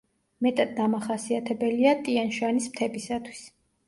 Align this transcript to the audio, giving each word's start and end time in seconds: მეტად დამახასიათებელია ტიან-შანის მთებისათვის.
მეტად 0.43 0.69
დამახასიათებელია 0.77 1.91
ტიან-შანის 2.07 2.71
მთებისათვის. 2.73 3.43